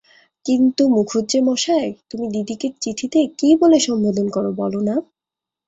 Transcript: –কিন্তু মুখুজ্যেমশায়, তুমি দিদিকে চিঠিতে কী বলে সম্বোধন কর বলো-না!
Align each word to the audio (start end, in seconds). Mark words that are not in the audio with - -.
–কিন্তু 0.45 0.83
মুখুজ্যেমশায়, 0.87 1.91
তুমি 2.09 2.25
দিদিকে 2.27 2.67
চিঠিতে 2.81 3.19
কী 3.39 3.49
বলে 3.61 3.77
সম্বোধন 3.79 4.27
কর 4.29 4.45
বলো-না! 4.51 4.95